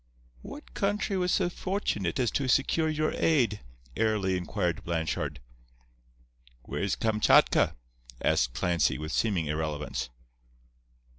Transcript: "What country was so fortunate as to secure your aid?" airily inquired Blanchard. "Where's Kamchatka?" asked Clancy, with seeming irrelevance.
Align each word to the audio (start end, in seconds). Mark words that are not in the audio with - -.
"What 0.41 0.73
country 0.73 1.15
was 1.15 1.31
so 1.31 1.47
fortunate 1.47 2.17
as 2.19 2.31
to 2.31 2.47
secure 2.47 2.89
your 2.89 3.11
aid?" 3.15 3.61
airily 3.95 4.35
inquired 4.35 4.83
Blanchard. 4.83 5.39
"Where's 6.63 6.95
Kamchatka?" 6.95 7.75
asked 8.19 8.55
Clancy, 8.55 8.97
with 8.97 9.11
seeming 9.11 9.45
irrelevance. 9.45 10.09